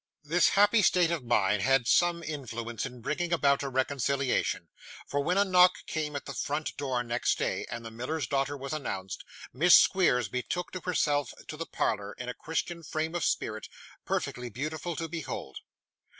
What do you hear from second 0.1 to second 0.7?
This